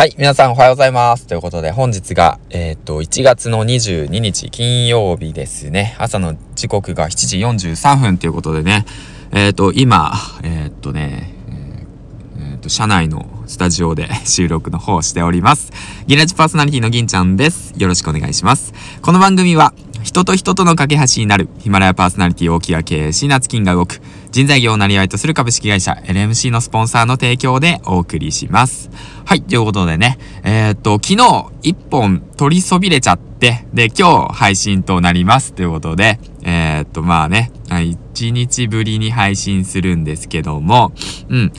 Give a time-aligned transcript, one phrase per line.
[0.00, 1.26] はい、皆さんおはようございます。
[1.26, 5.94] ということで、本日が、えっ、と、1月の22日金曜日ですね。
[5.98, 8.86] 朝の時刻が7時43分ということでね、
[9.30, 11.34] えっ、と、今、えっ、とね、
[12.38, 15.70] えっ、と、社内のスタジオで 収録の方をしております。
[16.06, 17.74] ギラジパーソナリティの銀ちゃんです。
[17.76, 18.72] よろしくお願いします。
[19.02, 19.74] この番組は、
[20.10, 21.48] 人と人との架け橋になる。
[21.60, 24.00] ヒマラヤパーソナリティ大木が経営し、夏金が動く。
[24.32, 28.90] 人材業をなりわいとする株式会社 LMC のスポンサーの提供でお送りします。
[29.24, 35.52] はい、ということでね、えー、っと、昨日一本取りそびれちゃって、で、今日配信となります。
[35.52, 40.90] ということで、えー、っと、まあね、1日ぶりに配信するんですけども、
[41.28, 41.52] うん。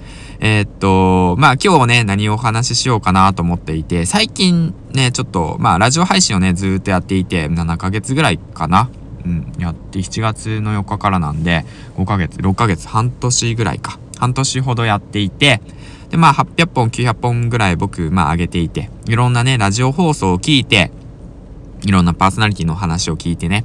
[0.44, 8.90] えー、っと、まあ今日ね、何をお話ししようかなと思っていて、最近ね、ちょっと、まあラジオ配信をね、ずっとやっていて、7ヶ月ぐらいかな。
[9.24, 11.64] うん、やって7月の4日からなんで、
[11.96, 14.00] 5ヶ月、6ヶ月、半年ぐらいか。
[14.18, 15.62] 半年ほどやっていて、
[16.10, 20.92] で、まあ800本、900本ぐらい僕、まあ上げていて、いろんなね、ラジオ放送を聞いて、
[21.84, 23.64] いろんなパーソナリティの話を聞いてね、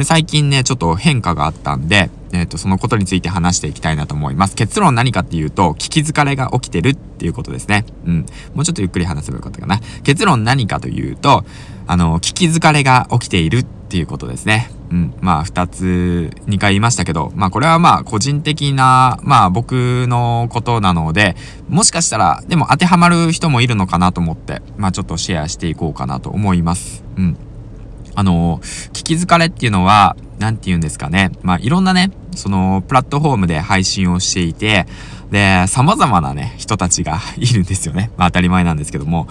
[0.00, 4.56] で、最近ね、ちょっと変化があったんで、えっ、ー、と、そのことについて話していきたいなと思います。
[4.56, 7.84] 結論何かっていうと、聞き疲れが起きてるっていうことですね。
[8.06, 8.26] うん。
[8.54, 9.78] もうちょっとゆっくり話せばよかったかな。
[10.02, 11.44] 結論何かというと、
[11.86, 14.70] あの、聞き疲れが起きているっていうことですね。
[14.90, 15.14] うん。
[15.20, 21.36] まあ、二つ、二回言いましたけど、まあ、これはまあ、個人的な、まあ、僕のことなので、
[21.68, 27.04] もしかしたら、でも当てはまる人もいるのかなと思って、まあ、ちょっとシェアしていこうかなと思います。
[27.18, 27.36] うん。
[28.14, 28.58] あの、
[28.92, 31.30] 聞き疲れっていうのは、何て言うんですかね。
[31.42, 34.86] まあ、いろんなね、その、プラットフォームで配信をしていて、
[35.30, 38.10] で、様々なね、人たちが いるんですよね。
[38.16, 39.28] まあ、当たり前なんですけども、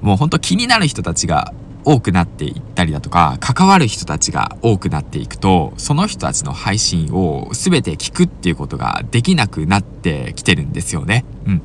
[0.00, 1.52] もうほんと気になる人たちが
[1.84, 11.24] 多くなっていったりだとか、関わる人たちが多くなっていくと、その人たちの配信を全て聞くっていうことができなくなってきてるんですよね。
[11.46, 11.62] うん。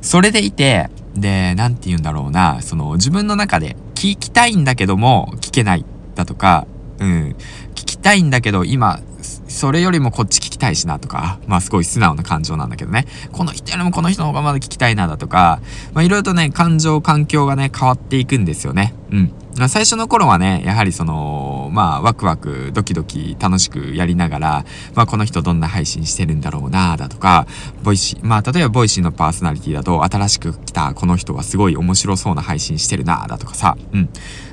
[0.00, 6.66] それでいて、で、なんて言うんだろうな、その自分の中で聞きたいんだけども聞けないだとか、
[6.98, 7.36] うん、
[7.74, 9.00] 聞きたいんだけど今
[9.48, 13.06] それよりもこっち聞きたいしなとか、まあすごい素直な感情なんだけどね。
[13.32, 15.60] この人よりもこの人の方がまだ聞きたいなだとか、
[15.92, 18.94] まあいろいろとね、感情、環境がね、変わっていくんですよね。
[19.10, 19.32] うん。
[19.68, 24.64] 最初の頃はね、やはりその、まあ、ワクワク、ドキドキ、楽しくやりながら、
[24.96, 27.46] まあ、この人どんな配信してるんだろうな、だとか、
[27.84, 34.08] Voicy、まあ、例えば Voicy のパーソナリティだと、新しく来たこの人はすごい面白そうな配信してるな、だとかさ、うん。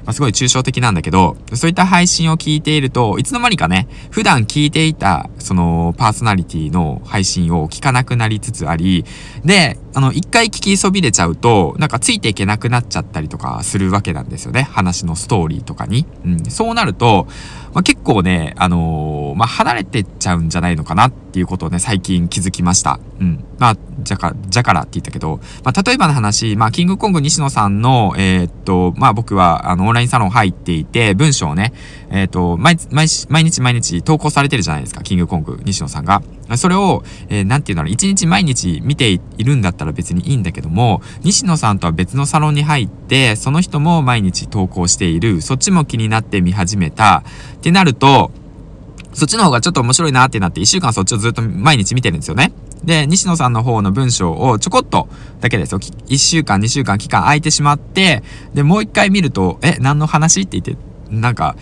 [0.06, 9.06] まあ、すごい抽象的なんだけど、そういった配信を聞いていると、いつの間にかね、普段聞いていた、その、パーソナリティの配信を聞かなくなりつつあり、
[9.44, 14.64] で、あの、一回聞きそびれちゃうと、なんかついていけなくなっちゃったりとかするわけなんですよね。
[14.64, 16.06] 話のストーリーとかに。
[16.26, 16.46] うん。
[16.46, 17.28] そうなると、
[17.74, 23.00] まあ、結構ね、あのー、まあ、離れてっちゃうんじゃないのかなっていうことをね、最近気づきました。
[23.20, 23.44] うん。
[23.60, 31.74] まあ、じゃか、じゃからって言ったけど、まあ、例えばの話、まあ、キングコング西野さんの、えー、っと、まあ、僕は、あの、オンラインサロン入っていて、文章をね、
[32.10, 33.08] えー、と、毎、毎、
[33.44, 36.24] 日毎日投稿されてるじゃないですか、キングコング西野さんが。
[36.56, 47.24] それを、えー、なんて言うんだろう、一日毎日見ているんだったら別にいいんだけども、西野さんとは別のサロンに入って、その人も毎日投稿している、そっちも気になって見始めた、
[47.56, 48.32] ってなると、
[49.14, 52.54] そっちの方がちょっと面白いなってなって、一週間そっちをずっと毎日見てるんですよね。
[52.84, 55.08] で、西野さんの方の文章をちょこっと
[55.40, 55.80] だけですよ。
[56.08, 60.42] 一週間、二週間期間空いてしまって、で、もう一回見ると、え、何の話？
[60.42, 61.56] って言って、なんか、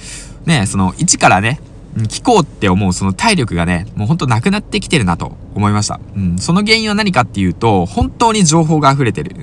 [0.46, 1.60] ね、その、一からね、
[1.96, 6.00] 聞こうって思うその体力がね、もうほんとなくなってきてるなと思いました。
[6.16, 9.36] うん、その原因は何かっていうと、本当に情報が溢れてる。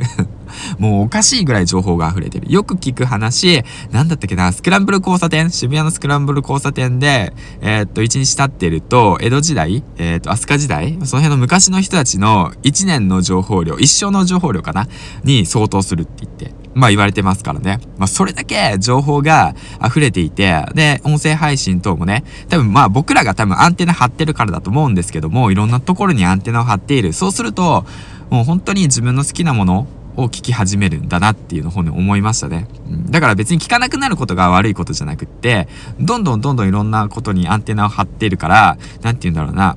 [0.79, 2.53] もうおかしいぐらい情報が溢れてる。
[2.53, 5.51] よく聞く話、なんだったっけな、スクランブル交差点？
[5.51, 10.93] 渋谷のスクランブル交差点で、えー、っと、一日経ってると、江戸時代えー、っと、飛鳥時代？
[11.05, 14.89] その辺の昔の人たちの一年の情報量、一生の情報量かな？
[15.25, 16.55] に相当するって言って。
[16.75, 17.81] まあ言われてますからね。
[17.97, 27.15] まあそれだけ情報が溢れていて、で、音声配信等もね、多分まあ僕らが多分アンテナ張ってるからだと思うんですけども、いろんなところにアンテナを張っている。
[27.15, 27.87] そうすると、
[28.29, 32.69] もう本当に自分の好きなものを聞き始めるんだなっていうのを本に思いましたね。
[32.89, 35.69] うん、だから別に聞かなくなることが悪いことじゃなくって、
[36.01, 39.77] どんどんどんどんいろんなことにアンテナを張っているから、なんて言うんだろうな。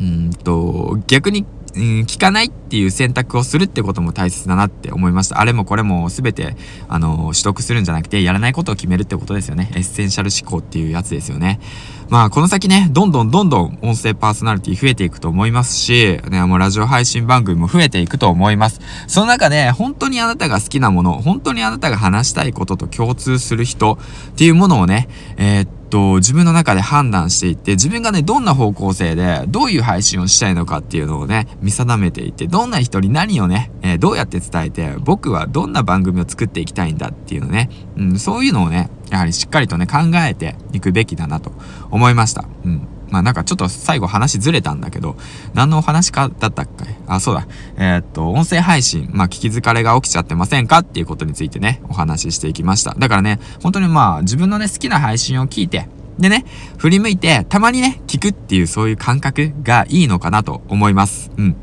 [0.00, 5.40] うんと、逆にうん、聞かないっていう選択をするってことも大切だなって思いました。
[5.40, 6.56] あれもこれも全て、
[6.88, 9.70] あの、取得するんじゃなくて、やらないことを決めるってことですよね。
[9.74, 11.60] エッセンシャル思考っていうやつですよね。
[12.08, 18.80] まあ、この先ね、どんどんどんどん音声パーソナリティ増えていくと思いますし、ね、もうラジオ配信番組も増えていくと思います。
[19.08, 23.98] その中で、本当にあなたが好きなもの、本当にあなたが話したいことと共通する人
[24.30, 41.52] っていうものをね、えー、っと、自分の中で判断していって、自分がね、どんな方向性で、どういう配信をしたいのかっていうのをね、見定めていって、どんな人に何をね、えー、どうやって伝えて、僕はどんな番組を作っていきたいんだっていうのね、うん、そういうのをね、やはりしっかりとね、考えていくべきだなと
[41.90, 42.44] 思いました。
[42.64, 42.88] うん。
[43.08, 45.16] まあなんかちょっと最後話ずれたんだけど、
[45.54, 46.96] 何のお話かだったっけ？
[47.06, 47.46] あ、そうだ。
[47.76, 50.78] えー、っと、音声配信、まあ聞き疲れが起きちゃってませんか？
[50.78, 52.94] っていうことについてね、お話ししていきました。
[52.94, 55.88] だからね、本当にまあ自分のね、好きな配信を聞いて、
[56.18, 56.44] でね、
[56.78, 61.30] 振り向いて、たまにね、聞くっていうそういう感覚がいいのかなと思います。
[61.36, 61.56] うん。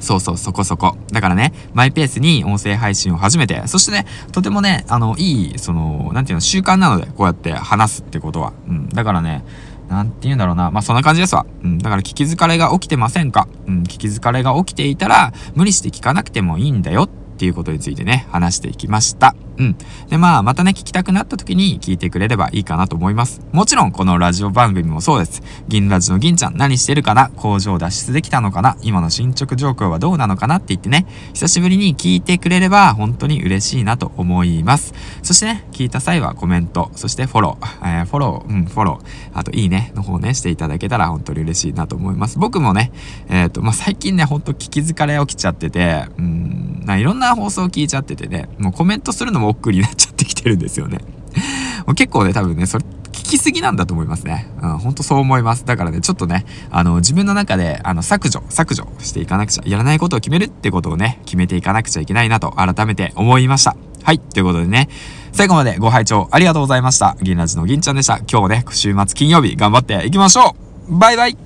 [0.00, 0.96] そうそう、そこそこ。
[1.12, 8.52] だからね、マイペースに音声配信を始めて、そしてね、とてもね、あの、いい、その、なんていうの、習慣なので、こうやって話すってことは。
[8.68, 8.88] うん。
[8.90, 9.44] だからね、
[9.88, 10.70] なんて言うんだろうな。
[10.70, 11.46] まあ、そんな感じですわ。
[11.62, 11.78] うん。
[11.78, 13.48] だから聞き疲れが起きてませんか？
[13.66, 13.82] うん。
[13.82, 19.34] 聞き疲れが起きていたら、無理して聞かなくてもいいんだよっていうことについてね、話していきました。
[19.56, 19.76] うん。
[20.08, 23.40] で、まあ、またね、聞きたくなった時に聞いてくれればいいかなと思います。
[23.52, 25.42] もちろん、このラジオ番組もそうです。
[25.68, 27.30] 銀ラジの銀ちゃん何してるかな？
[27.36, 28.76] 工場脱出できたのかな？
[28.82, 34.94] 今の進捗状況はどうなのかなって言ってね、久しぶりに聞いてくれれば本当に嬉しいなと思います。
[35.22, 42.38] そしてね、聞いた際はコメント、そしてフォロー、えー、フォロー、うん、フォロー、あといいねの方ね、していただけたら本当に嬉しいなと思います。
[42.38, 42.92] 僕もね、
[43.28, 46.63] えっ、ー、と、まあ、最近ね、ほんと聞き疲れ起きちゃってて、うん、
[46.98, 50.98] いろんな放送を聞いちゃっててね、もうコメントするのも億劫になっちゃってきてるんですよね。
[51.86, 54.48] もう結構ね、多分ね、それ、聞きすぎなんだと思いますね。
[54.60, 55.64] うん、ほんとそう思います。
[55.64, 63.76] だからね、ちょっとね、あの、自分の中で、あの、削除、削除していかなくちゃ、やらないことを決めるってことをね、決めていかなくちゃいけないなと、改めて思いました。
[64.02, 64.88] はい、ということでね、
[65.32, 67.16] 最後までご拝聴ありがとうございました。
[67.22, 68.20] 銀ラジの銀ちゃんでした。
[68.30, 70.54] 今日ね、週末金曜日頑張っていきましょ
[70.88, 71.43] うバイバイ